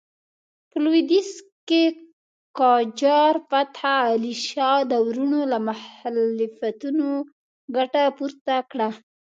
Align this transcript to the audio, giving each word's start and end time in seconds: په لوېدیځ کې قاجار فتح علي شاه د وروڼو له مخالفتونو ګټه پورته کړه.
په 0.69 0.77
لوېدیځ 0.83 1.29
کې 1.67 1.83
قاجار 2.59 3.35
فتح 3.49 3.81
علي 4.09 4.33
شاه 4.49 4.79
د 4.91 4.93
وروڼو 5.07 5.41
له 5.51 5.57
مخالفتونو 5.69 7.07
ګټه 7.75 8.03
پورته 8.17 8.55
کړه. 8.71 8.87